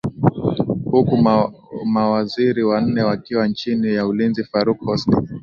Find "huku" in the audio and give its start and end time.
0.91-1.17